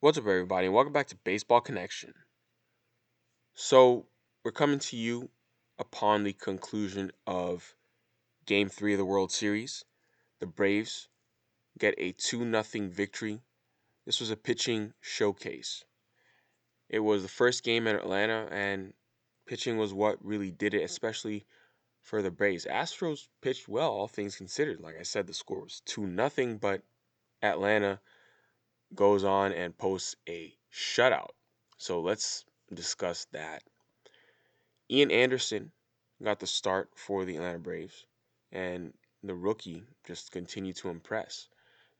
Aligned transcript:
What's 0.00 0.16
up, 0.16 0.28
everybody, 0.28 0.68
welcome 0.68 0.92
back 0.92 1.08
to 1.08 1.16
Baseball 1.16 1.60
Connection. 1.60 2.14
So, 3.54 4.06
we're 4.44 4.52
coming 4.52 4.78
to 4.78 4.96
you 4.96 5.28
upon 5.76 6.22
the 6.22 6.34
conclusion 6.34 7.10
of 7.26 7.74
Game 8.46 8.68
3 8.68 8.92
of 8.92 8.98
the 8.98 9.04
World 9.04 9.32
Series. 9.32 9.84
The 10.38 10.46
Braves 10.46 11.08
get 11.80 11.96
a 11.98 12.12
2 12.12 12.48
0 12.48 12.88
victory. 12.90 13.40
This 14.06 14.20
was 14.20 14.30
a 14.30 14.36
pitching 14.36 14.92
showcase. 15.00 15.82
It 16.88 17.00
was 17.00 17.22
the 17.24 17.28
first 17.28 17.64
game 17.64 17.88
in 17.88 17.96
Atlanta, 17.96 18.46
and 18.52 18.92
pitching 19.46 19.78
was 19.78 19.92
what 19.92 20.24
really 20.24 20.52
did 20.52 20.74
it, 20.74 20.84
especially 20.84 21.44
for 22.02 22.22
the 22.22 22.30
Braves. 22.30 22.66
Astros 22.66 23.26
pitched 23.42 23.66
well, 23.66 23.90
all 23.90 24.06
things 24.06 24.36
considered. 24.36 24.78
Like 24.78 24.94
I 24.96 25.02
said, 25.02 25.26
the 25.26 25.34
score 25.34 25.62
was 25.62 25.82
2 25.86 26.14
0, 26.14 26.58
but 26.60 26.82
Atlanta 27.42 28.00
goes 28.94 29.24
on 29.24 29.52
and 29.52 29.76
posts 29.76 30.16
a 30.28 30.54
shutout. 30.72 31.30
So 31.76 32.00
let's 32.00 32.44
discuss 32.72 33.26
that. 33.32 33.62
Ian 34.90 35.10
Anderson 35.10 35.72
got 36.22 36.40
the 36.40 36.46
start 36.46 36.90
for 36.96 37.24
the 37.24 37.36
Atlanta 37.36 37.58
Braves, 37.58 38.06
and 38.50 38.92
the 39.22 39.34
rookie 39.34 39.84
just 40.04 40.32
continued 40.32 40.76
to 40.76 40.88
impress. 40.88 41.48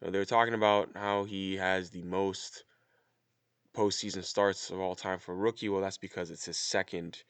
Know, 0.00 0.10
they're 0.10 0.24
talking 0.24 0.54
about 0.54 0.90
how 0.94 1.24
he 1.24 1.56
has 1.56 1.90
the 1.90 2.02
most 2.02 2.64
postseason 3.76 4.24
starts 4.24 4.70
of 4.70 4.80
all 4.80 4.94
time 4.94 5.18
for 5.18 5.32
a 5.32 5.36
rookie. 5.36 5.68
Well, 5.68 5.82
that's 5.82 5.98
because 5.98 6.30
it's 6.30 6.46
his 6.46 6.56
second 6.56 7.22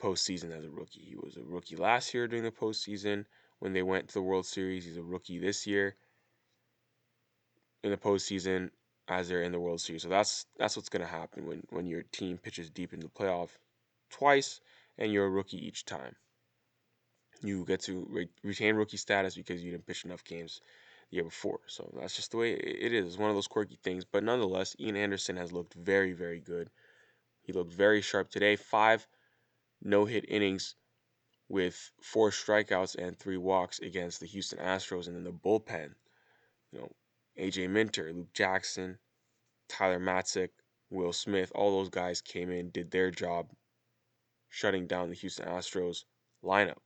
postseason 0.00 0.56
as 0.56 0.64
a 0.64 0.70
rookie. 0.70 1.02
He 1.02 1.16
was 1.16 1.36
a 1.36 1.42
rookie 1.42 1.76
last 1.76 2.14
year 2.14 2.26
during 2.26 2.44
the 2.44 2.50
postseason 2.50 3.26
when 3.58 3.72
they 3.72 3.82
went 3.82 4.08
to 4.08 4.14
the 4.14 4.22
World 4.22 4.46
Series. 4.46 4.84
He's 4.84 4.96
a 4.96 5.02
rookie 5.02 5.38
this 5.38 5.66
year 5.66 5.96
in 7.82 7.90
the 7.90 7.96
postseason 7.96 8.70
as 9.08 9.28
they're 9.28 9.42
in 9.42 9.52
the 9.52 9.60
World 9.60 9.80
Series. 9.80 10.02
So 10.02 10.08
that's 10.08 10.46
that's 10.58 10.76
what's 10.76 10.88
going 10.88 11.02
to 11.02 11.08
happen 11.08 11.46
when 11.46 11.62
when 11.70 11.86
your 11.86 12.02
team 12.12 12.38
pitches 12.38 12.70
deep 12.70 12.92
in 12.92 13.00
the 13.00 13.08
playoff 13.08 13.50
twice 14.10 14.60
and 14.98 15.12
you're 15.12 15.26
a 15.26 15.30
rookie 15.30 15.66
each 15.66 15.84
time. 15.84 16.14
You 17.42 17.64
get 17.64 17.80
to 17.82 18.06
re- 18.10 18.28
retain 18.44 18.76
rookie 18.76 18.98
status 18.98 19.34
because 19.34 19.64
you 19.64 19.70
didn't 19.70 19.86
pitch 19.86 20.04
enough 20.04 20.24
games 20.24 20.60
the 21.10 21.16
year 21.16 21.24
before. 21.24 21.60
So 21.66 21.90
that's 21.98 22.14
just 22.14 22.32
the 22.32 22.36
way 22.36 22.52
it 22.52 22.92
is. 22.92 23.06
It's 23.06 23.18
one 23.18 23.30
of 23.30 23.36
those 23.36 23.48
quirky 23.48 23.78
things. 23.82 24.04
But 24.04 24.24
nonetheless, 24.24 24.76
Ian 24.78 24.96
Anderson 24.96 25.36
has 25.36 25.52
looked 25.52 25.74
very, 25.74 26.12
very 26.12 26.40
good. 26.40 26.70
He 27.42 27.52
looked 27.52 27.72
very 27.72 28.02
sharp 28.02 28.30
today. 28.30 28.56
Five 28.56 29.06
no 29.82 30.04
hit 30.04 30.26
innings 30.28 30.74
with 31.48 31.90
four 32.02 32.30
strikeouts 32.30 32.94
and 32.96 33.18
three 33.18 33.38
walks 33.38 33.80
against 33.80 34.20
the 34.20 34.26
Houston 34.26 34.58
Astros. 34.58 35.06
And 35.06 35.16
then 35.16 35.24
the 35.24 35.32
bullpen, 35.32 35.94
you 36.72 36.78
know, 36.78 36.92
AJ 37.38 37.70
Minter, 37.70 38.12
Luke 38.12 38.32
Jackson, 38.32 38.98
Tyler 39.68 40.00
Matzek, 40.00 40.50
Will 40.90 41.12
Smith, 41.12 41.52
all 41.54 41.78
those 41.78 41.88
guys 41.88 42.20
came 42.20 42.50
in, 42.50 42.70
did 42.70 42.90
their 42.90 43.10
job, 43.10 43.50
shutting 44.48 44.86
down 44.86 45.08
the 45.08 45.14
Houston 45.14 45.46
Astros 45.46 46.04
lineup. 46.44 46.78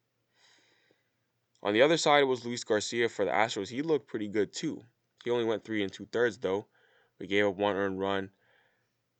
On 1.62 1.72
the 1.72 1.80
other 1.80 1.96
side 1.96 2.24
was 2.24 2.44
Luis 2.44 2.62
Garcia 2.62 3.08
for 3.08 3.24
the 3.24 3.30
Astros. 3.30 3.68
He 3.68 3.80
looked 3.80 4.06
pretty 4.06 4.28
good 4.28 4.52
too. 4.52 4.82
He 5.24 5.30
only 5.30 5.46
went 5.46 5.64
three 5.64 5.82
and 5.82 5.90
two 5.90 6.06
thirds 6.12 6.36
though. 6.38 6.66
We 7.18 7.26
gave 7.26 7.46
up 7.46 7.56
one 7.56 7.76
earned 7.76 7.98
run 7.98 8.30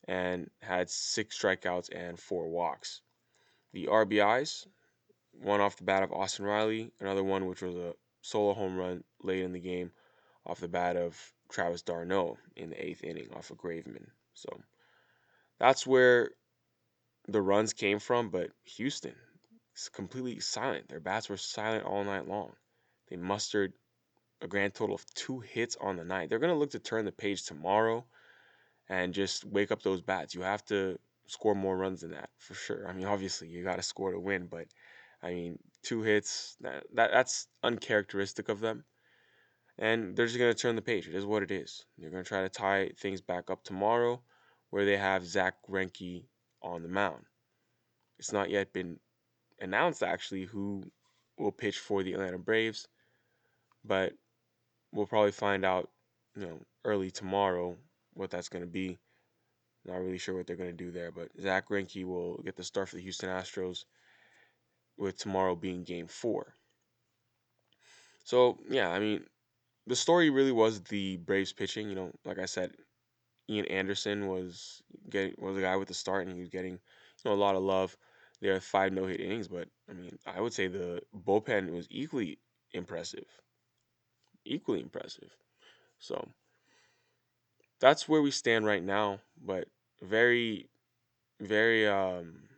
and 0.07 0.51
had 0.61 0.91
six 0.91 1.39
strikeouts 1.39 1.89
and 1.95 2.21
four 2.21 2.49
walks. 2.49 3.01
The 3.73 3.87
RBIs, 3.87 4.67
one 5.33 5.63
off 5.63 5.77
the 5.79 5.85
bat 5.85 6.03
of 6.03 6.13
Austin 6.13 6.45
Riley, 6.45 6.93
another 7.01 7.25
one 7.25 7.47
which 7.47 7.63
was 7.63 7.75
a 7.75 7.95
solo 8.21 8.53
home 8.53 8.77
run 8.77 9.05
late 9.23 9.43
in 9.43 9.53
the 9.53 9.61
game 9.61 9.91
off 10.47 10.61
the 10.61 10.69
bat 10.69 10.97
of 10.97 11.33
Travis 11.51 11.83
d'Arnaud 11.83 12.39
in 12.57 12.71
the 12.71 12.85
eighth 12.85 13.03
inning 13.05 13.29
off 13.35 13.51
of 13.51 13.59
Graveman. 13.59 14.07
So 14.35 14.49
that's 15.59 15.87
where 15.87 16.31
the 17.29 17.41
runs 17.41 17.73
came 17.73 17.99
from, 17.99 18.31
but 18.31 18.51
Houston 18.65 19.15
is 19.77 19.89
completely 19.89 20.41
silent. 20.41 20.89
Their 20.89 21.01
bats 21.01 21.29
were 21.29 21.37
silent 21.37 21.85
all 21.85 22.05
night 22.05 22.29
long. 22.29 22.53
They 23.09 23.17
mustered 23.17 23.73
a 24.41 24.49
grand 24.49 24.75
total 24.75 24.95
of 24.95 25.07
two 25.15 25.41
hits 25.41 25.77
on 25.81 25.97
the 25.97 26.05
night. 26.05 26.29
They're 26.29 26.39
going 26.39 26.53
to 26.53 26.59
look 26.59 26.71
to 26.73 26.79
turn 26.79 27.05
the 27.05 27.13
page 27.13 27.45
tomorrow 27.45 28.05
and 28.89 29.15
just 29.15 29.45
wake 29.45 29.73
up 29.73 29.83
those 29.83 30.03
bats. 30.03 30.35
You 30.35 30.43
have 30.43 30.65
to 30.67 30.99
score 31.27 31.55
more 31.55 31.77
runs 31.77 32.03
than 32.03 32.11
that 32.11 32.31
for 32.39 32.55
sure. 32.55 32.87
I 32.89 32.93
mean, 32.93 33.07
obviously 33.07 33.49
you 33.49 33.65
got 33.65 33.77
to 33.77 33.83
score 33.83 34.13
to 34.13 34.21
win, 34.21 34.47
but 34.47 34.67
I 35.23 35.33
mean, 35.33 35.59
two 35.83 36.03
hits 36.03 36.57
that, 36.61 36.85
that 36.95 37.11
that's 37.11 37.47
uncharacteristic 37.63 38.49
of 38.49 38.61
them. 38.61 38.85
And 39.79 40.15
they're 40.17 40.27
just 40.27 40.39
going 40.39 40.53
to 40.53 40.59
turn 40.59 40.77
the 40.77 40.83
page. 40.83 41.09
It 41.09 41.15
is 41.15 41.27
what 41.27 41.43
it 41.43 41.51
is. 41.51 41.85
They're 41.99 42.11
going 42.11 42.23
to 42.23 42.29
try 42.29 42.43
to 42.43 42.49
tie 42.49 42.91
things 42.99 43.21
back 43.21 43.51
up 43.51 43.65
tomorrow 43.65 44.23
where 44.71 44.85
they 44.85 44.97
have 44.97 45.27
Zach 45.27 45.55
Greinke 45.69 46.25
on 46.63 46.83
the 46.83 46.89
mound. 46.89 47.25
It's 48.19 48.33
not 48.33 48.51
yet 48.51 48.73
been 48.73 48.99
announced 49.61 50.03
actually 50.03 50.45
who 50.45 50.83
will 51.39 51.53
pitch 51.53 51.79
for 51.79 52.03
the 52.03 52.13
Atlanta 52.13 52.39
Braves, 52.39 52.87
but 53.85 54.13
we'll 54.93 55.07
probably 55.07 55.33
find 55.33 55.65
out, 55.65 55.91
you 56.37 56.47
know, 56.47 56.61
early 56.85 57.11
tomorrow 57.11 57.77
what 58.13 58.31
that's 58.31 58.49
going 58.49 58.65
to 58.65 58.71
be. 58.71 58.99
Not 59.85 60.01
really 60.01 60.19
sure 60.19 60.37
what 60.37 60.47
they're 60.47 60.57
going 60.57 60.71
to 60.71 60.85
do 60.85 60.91
there, 60.91 61.11
but 61.11 61.29
Zach 61.41 61.69
Greinke 61.69 62.05
will 62.05 62.41
get 62.45 62.57
the 62.57 62.65
start 62.65 62.89
for 62.89 62.97
the 62.97 63.03
Houston 63.03 63.29
Astros, 63.29 63.85
with 64.97 65.19
tomorrow 65.19 65.57
being 65.57 65.83
Game 65.83 66.07
Four. 66.07 66.55
So 68.25 68.59
yeah, 68.71 68.89
I 68.89 68.99
mean, 69.01 69.25
the 69.87 69.97
story 69.97 70.31
really 70.31 70.53
was 70.53 70.83
the 70.83 71.17
Braves 71.19 71.53
pitching. 71.53 71.89
You 71.89 71.95
know, 71.95 72.13
like 72.25 72.39
I 72.39 72.47
said, 72.47 72.73
Ian 73.51 73.67
Anderson 73.67 74.29
was 74.29 74.83
getting 75.11 75.35
was 75.39 75.57
the 75.57 75.63
guy 75.63 75.77
with 75.77 75.89
the 75.89 75.95
start, 75.95 76.27
and 76.27 76.35
he 76.35 76.41
was 76.41 76.51
getting 76.51 76.75
you 76.75 76.81
know 77.25 77.33
a 77.35 77.37
lot 77.37 77.57
of 77.57 77.63
love. 77.63 77.97
There 78.41 78.55
are 78.55 78.61
five 78.61 78.93
no 78.93 79.07
hit 79.07 79.21
innings, 79.21 79.49
but 79.49 79.69
I 79.91 79.95
mean, 79.95 80.19
I 80.27 80.41
would 80.41 80.53
say 80.53 80.69
the 80.69 81.03
bullpen 81.17 81.73
was 81.73 81.87
equally 81.91 82.39
impressive, 82.73 83.27
equally 84.45 84.81
impressive. 84.81 85.37
So 85.99 86.29
that's 87.81 88.09
where 88.09 88.23
we 88.23 88.31
stand 88.31 88.65
right 88.67 88.83
now. 88.83 89.21
But 89.43 89.69
very, 90.03 90.69
very 91.41 91.89
um, 91.89 92.49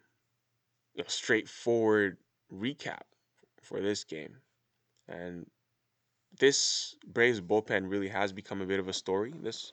you 0.94 1.03
know, 1.03 1.09
straightforward 1.09 2.19
recap 2.53 3.03
for 3.62 3.81
this 3.81 4.04
game, 4.04 4.36
and 5.09 5.47
this 6.38 6.97
Braves 7.06 7.41
bullpen 7.41 7.91
really 7.91 8.08
has 8.08 8.32
become 8.32 8.60
a 8.60 8.66
bit 8.66 8.80
of 8.80 8.88
a 8.88 8.92
story 8.92 9.32
this 9.42 9.72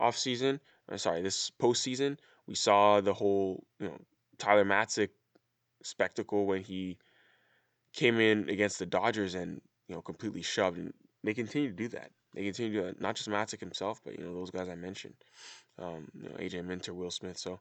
offseason. 0.00 0.60
Uh, 0.90 0.96
sorry, 0.96 1.22
this 1.22 1.50
postseason. 1.50 2.18
We 2.46 2.54
saw 2.54 3.00
the 3.00 3.14
whole, 3.14 3.64
you 3.78 3.88
know, 3.88 3.98
Tyler 4.38 4.64
Matzek 4.64 5.10
spectacle 5.82 6.46
when 6.46 6.62
he 6.62 6.98
came 7.92 8.20
in 8.20 8.48
against 8.48 8.78
the 8.78 8.86
Dodgers 8.86 9.34
and, 9.34 9.60
you 9.88 9.94
know, 9.94 10.02
completely 10.02 10.42
shoved. 10.42 10.78
And 10.78 10.92
they 11.22 11.34
continue 11.34 11.68
to 11.68 11.76
do 11.76 11.88
that. 11.88 12.10
They 12.34 12.44
continue 12.44 12.72
to 12.72 12.78
do 12.78 12.86
that. 12.86 13.00
Not 13.00 13.16
just 13.16 13.28
Matzek 13.28 13.60
himself, 13.60 14.00
but, 14.04 14.18
you 14.18 14.24
know, 14.24 14.34
those 14.34 14.50
guys 14.50 14.68
I 14.68 14.74
mentioned. 14.74 15.14
Um, 15.78 16.08
you 16.14 16.28
know, 16.28 16.34
AJ 16.36 16.64
Minter, 16.64 16.94
Will 16.94 17.10
Smith. 17.10 17.38
So, 17.38 17.60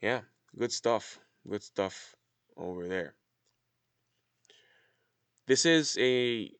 yeah, 0.00 0.20
good 0.56 0.72
stuff. 0.72 1.18
Good 1.48 1.62
stuff 1.62 2.14
over 2.56 2.88
there. 2.88 3.14
This 5.46 5.66
is 5.66 5.98
a 6.00 6.50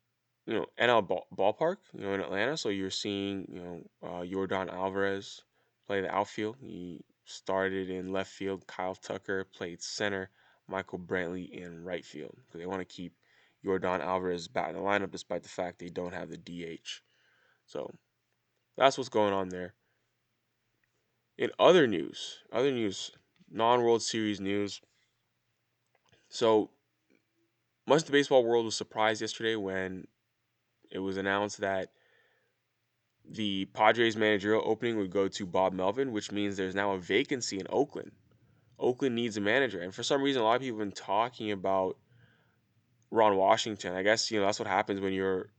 you 0.46 0.54
know 0.54 0.66
NL 0.80 1.06
ball, 1.06 1.26
ballpark, 1.36 1.76
you 1.92 2.00
know 2.00 2.14
in 2.14 2.20
Atlanta. 2.20 2.56
So 2.56 2.68
you're 2.68 2.90
seeing 2.90 3.46
you 3.52 3.60
know 3.60 3.80
uh, 4.02 4.22
Yordan 4.22 4.72
Alvarez 4.72 5.42
play 5.86 6.00
the 6.00 6.14
outfield. 6.14 6.56
He 6.60 7.04
started 7.24 7.90
in 7.90 8.12
left 8.12 8.30
field. 8.30 8.66
Kyle 8.66 8.94
Tucker 8.94 9.44
played 9.44 9.82
center. 9.82 10.30
Michael 10.68 10.98
Brantley 10.98 11.50
in 11.50 11.84
right 11.84 12.04
field 12.04 12.36
because 12.46 12.58
they 12.60 12.66
want 12.66 12.80
to 12.80 12.84
keep 12.84 13.12
Yordan 13.64 14.00
Alvarez 14.00 14.48
back 14.48 14.70
in 14.70 14.76
the 14.76 14.80
lineup 14.80 15.10
despite 15.10 15.42
the 15.42 15.48
fact 15.48 15.78
they 15.78 15.88
don't 15.88 16.14
have 16.14 16.30
the 16.30 16.36
DH. 16.36 17.02
So 17.66 17.90
that's 18.76 18.96
what's 18.96 19.08
going 19.08 19.32
on 19.32 19.48
there. 19.48 19.74
In 21.36 21.50
other 21.58 21.86
news, 21.86 22.38
other 22.52 22.70
news, 22.70 23.10
non-World 23.50 24.02
Series 24.02 24.40
news. 24.40 24.80
So 26.28 26.70
much 27.86 28.02
of 28.02 28.06
the 28.06 28.12
baseball 28.12 28.44
world 28.44 28.64
was 28.64 28.76
surprised 28.76 29.20
yesterday 29.20 29.56
when 29.56 30.06
it 30.94 31.00
was 31.00 31.16
announced 31.16 31.58
that 31.58 31.90
the 33.28 33.64
Padres 33.66 34.16
managerial 34.16 34.62
opening 34.64 34.96
would 34.96 35.10
go 35.10 35.28
to 35.28 35.46
Bob 35.46 35.72
Melvin, 35.72 36.12
which 36.12 36.30
means 36.30 36.56
there's 36.56 36.74
now 36.74 36.92
a 36.92 36.98
vacancy 36.98 37.58
in 37.58 37.66
Oakland. 37.68 38.12
Oakland 38.78 39.14
needs 39.14 39.36
a 39.36 39.40
manager, 39.40 39.80
and 39.80 39.94
for 39.94 40.02
some 40.02 40.22
reason, 40.22 40.42
a 40.42 40.44
lot 40.44 40.56
of 40.56 40.62
people 40.62 40.78
have 40.78 40.88
been 40.88 40.94
talking 40.94 41.52
about 41.52 41.96
Ron 43.10 43.36
Washington. 43.36 43.94
I 43.94 44.02
guess 44.02 44.30
you 44.30 44.40
know 44.40 44.46
that's 44.46 44.58
what 44.58 44.68
happens 44.68 45.00
when 45.00 45.12
you're 45.12 45.50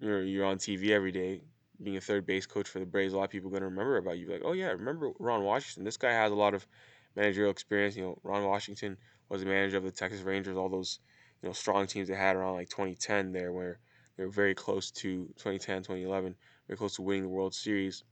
you're 0.00 0.22
you're 0.22 0.46
on 0.46 0.58
TV 0.58 0.90
every 0.90 1.12
day, 1.12 1.42
being 1.82 1.96
a 1.96 2.00
third 2.00 2.26
base 2.26 2.46
coach 2.46 2.68
for 2.68 2.78
the 2.78 2.86
Braves. 2.86 3.12
A 3.12 3.16
lot 3.16 3.24
of 3.24 3.30
people 3.30 3.48
are 3.48 3.52
going 3.52 3.62
to 3.62 3.68
remember 3.68 3.96
about 3.96 4.18
you, 4.18 4.30
like, 4.30 4.42
oh 4.44 4.52
yeah, 4.52 4.68
remember 4.68 5.12
Ron 5.18 5.44
Washington? 5.44 5.84
This 5.84 5.96
guy 5.96 6.12
has 6.12 6.32
a 6.32 6.36
lot 6.36 6.54
of 6.54 6.66
managerial 7.14 7.50
experience. 7.50 7.96
You 7.96 8.02
know, 8.02 8.18
Ron 8.22 8.44
Washington 8.44 8.96
was 9.28 9.42
the 9.42 9.46
manager 9.46 9.76
of 9.76 9.84
the 9.84 9.92
Texas 9.92 10.22
Rangers, 10.22 10.56
all 10.56 10.68
those 10.68 11.00
you 11.42 11.48
know 11.48 11.52
strong 11.52 11.86
teams 11.86 12.08
they 12.08 12.14
had 12.14 12.36
around 12.36 12.54
like 12.54 12.70
2010 12.70 13.32
there, 13.32 13.52
where 13.52 13.78
they 14.18 14.24
were 14.24 14.30
very 14.30 14.54
close 14.54 14.90
to 14.90 15.26
2010, 15.36 15.78
2011, 15.78 16.34
very 16.66 16.76
close 16.76 16.96
to 16.96 17.02
winning 17.02 17.22
the 17.22 17.28
World 17.28 17.54
Series. 17.54 18.02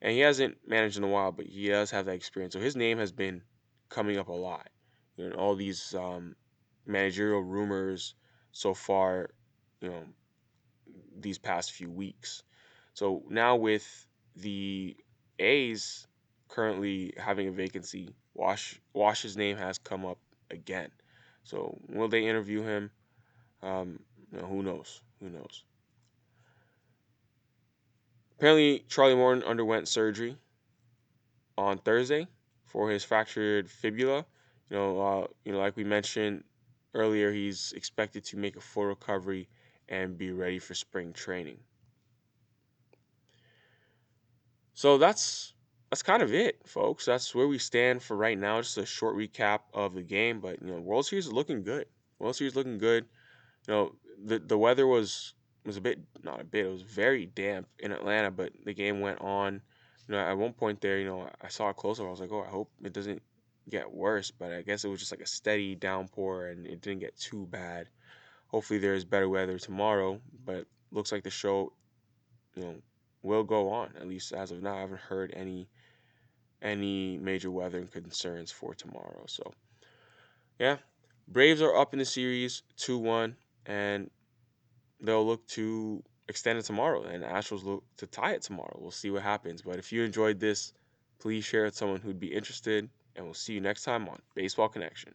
and 0.00 0.12
he 0.12 0.20
hasn't 0.20 0.56
managed 0.66 0.96
in 0.96 1.04
a 1.04 1.08
while, 1.08 1.32
but 1.32 1.46
he 1.46 1.68
does 1.68 1.90
have 1.90 2.06
that 2.06 2.14
experience. 2.14 2.54
So 2.54 2.60
his 2.60 2.76
name 2.76 2.98
has 2.98 3.10
been 3.10 3.42
coming 3.88 4.16
up 4.16 4.28
a 4.28 4.32
lot. 4.32 4.68
You 5.16 5.30
know, 5.30 5.36
all 5.36 5.56
these 5.56 5.94
um, 5.94 6.36
managerial 6.86 7.42
rumors 7.42 8.14
so 8.52 8.74
far, 8.74 9.30
you 9.80 9.88
know, 9.88 10.04
these 11.18 11.38
past 11.38 11.72
few 11.72 11.90
weeks. 11.90 12.44
So 12.92 13.24
now 13.28 13.56
with 13.56 14.06
the 14.36 14.96
A's 15.38 16.06
currently 16.48 17.14
having 17.16 17.48
a 17.48 17.52
vacancy, 17.52 18.14
Wash 18.34 18.80
Wash's 18.92 19.36
name 19.36 19.56
has 19.56 19.78
come 19.78 20.04
up 20.04 20.18
again. 20.50 20.90
So 21.42 21.78
will 21.88 22.08
they 22.08 22.26
interview 22.26 22.62
him? 22.62 22.90
Um, 23.62 24.00
know, 24.38 24.46
who 24.46 24.62
knows? 24.62 25.02
Who 25.20 25.30
knows? 25.30 25.64
Apparently, 28.36 28.80
Charlie 28.88 29.16
Morton 29.16 29.42
underwent 29.42 29.88
surgery 29.88 30.38
on 31.58 31.78
Thursday 31.78 32.28
for 32.64 32.90
his 32.90 33.02
fractured 33.04 33.68
fibula. 33.70 34.24
You 34.70 34.76
know, 34.76 35.00
uh, 35.00 35.26
you 35.44 35.52
know, 35.52 35.58
like 35.58 35.76
we 35.76 35.84
mentioned 35.84 36.44
earlier, 36.94 37.32
he's 37.32 37.72
expected 37.72 38.24
to 38.26 38.36
make 38.36 38.56
a 38.56 38.60
full 38.60 38.84
recovery 38.86 39.48
and 39.88 40.16
be 40.16 40.30
ready 40.30 40.58
for 40.58 40.74
spring 40.74 41.12
training. 41.12 41.58
So 44.74 44.98
that's 44.98 45.54
that's 45.90 46.02
kind 46.02 46.22
of 46.22 46.32
it, 46.32 46.66
folks. 46.66 47.04
That's 47.04 47.34
where 47.34 47.46
we 47.46 47.58
stand 47.58 48.02
for 48.02 48.16
right 48.16 48.38
now. 48.38 48.60
Just 48.60 48.78
a 48.78 48.86
short 48.86 49.16
recap 49.16 49.60
of 49.72 49.94
the 49.94 50.02
game, 50.02 50.40
but 50.40 50.60
you 50.60 50.68
know, 50.68 50.80
World 50.80 51.06
Series 51.06 51.26
is 51.26 51.32
looking 51.32 51.62
good. 51.62 51.86
World 52.18 52.36
Series 52.36 52.56
looking 52.56 52.78
good. 52.78 53.06
You 53.68 53.74
know, 53.74 53.96
the 54.24 54.38
the 54.38 54.58
weather 54.58 54.86
was 54.86 55.34
was 55.64 55.76
a 55.76 55.80
bit 55.80 56.00
not 56.22 56.40
a 56.40 56.44
bit. 56.44 56.66
It 56.66 56.72
was 56.72 56.82
very 56.82 57.26
damp 57.26 57.68
in 57.78 57.92
Atlanta, 57.92 58.30
but 58.30 58.52
the 58.64 58.74
game 58.74 59.00
went 59.00 59.20
on. 59.20 59.60
You 60.08 60.14
know, 60.14 60.20
at 60.20 60.36
one 60.36 60.52
point 60.52 60.80
there, 60.80 60.98
you 60.98 61.06
know, 61.06 61.28
I 61.40 61.48
saw 61.48 61.70
it 61.70 61.76
close 61.76 61.98
up. 61.98 62.06
I 62.06 62.10
was 62.10 62.20
like, 62.20 62.32
oh, 62.32 62.44
I 62.46 62.50
hope 62.50 62.70
it 62.82 62.92
doesn't 62.92 63.22
get 63.70 63.90
worse. 63.90 64.30
But 64.30 64.52
I 64.52 64.62
guess 64.62 64.84
it 64.84 64.88
was 64.88 65.00
just 65.00 65.12
like 65.12 65.22
a 65.22 65.26
steady 65.26 65.74
downpour, 65.74 66.48
and 66.48 66.66
it 66.66 66.80
didn't 66.80 67.00
get 67.00 67.16
too 67.16 67.46
bad. 67.46 67.88
Hopefully, 68.48 68.78
there 68.78 68.94
is 68.94 69.04
better 69.04 69.28
weather 69.28 69.58
tomorrow. 69.58 70.20
But 70.44 70.66
looks 70.90 71.12
like 71.12 71.22
the 71.22 71.30
show, 71.30 71.72
you 72.54 72.62
know, 72.62 72.74
will 73.22 73.44
go 73.44 73.70
on. 73.70 73.94
At 73.96 74.08
least 74.08 74.32
as 74.32 74.50
of 74.50 74.62
now, 74.62 74.76
I 74.76 74.80
haven't 74.80 75.00
heard 75.00 75.32
any 75.34 75.68
any 76.60 77.18
major 77.18 77.50
weather 77.50 77.82
concerns 77.84 78.50
for 78.50 78.74
tomorrow. 78.74 79.24
So, 79.26 79.52
yeah, 80.58 80.78
Braves 81.28 81.62
are 81.62 81.76
up 81.76 81.92
in 81.92 81.98
the 81.98 82.04
series 82.04 82.62
two 82.76 82.98
one, 82.98 83.36
and 83.66 84.10
they'll 85.00 85.26
look 85.26 85.46
to 85.48 86.02
extend 86.28 86.58
it 86.58 86.64
tomorrow, 86.64 87.02
and 87.02 87.22
Astros 87.22 87.64
look 87.64 87.84
to 87.98 88.06
tie 88.06 88.32
it 88.32 88.42
tomorrow. 88.42 88.76
We'll 88.80 88.90
see 88.90 89.10
what 89.10 89.22
happens. 89.22 89.62
But 89.62 89.78
if 89.78 89.92
you 89.92 90.02
enjoyed 90.02 90.40
this, 90.40 90.72
please 91.18 91.44
share 91.44 91.62
it 91.62 91.68
with 91.68 91.76
someone 91.76 92.00
who'd 92.00 92.20
be 92.20 92.32
interested, 92.34 92.88
and 93.16 93.24
we'll 93.24 93.34
see 93.34 93.54
you 93.54 93.60
next 93.60 93.82
time 93.82 94.08
on 94.08 94.18
Baseball 94.34 94.68
Connection. 94.68 95.14